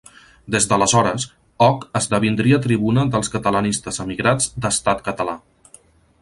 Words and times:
Des 0.53 0.65
d'aleshores, 0.69 1.25
Oc 1.65 1.85
esdevindria 1.99 2.59
tribuna 2.65 3.05
dels 3.17 3.29
catalanistes 3.35 4.03
emigrats 4.07 4.49
d’Estat 4.65 5.05
Català. 5.11 5.37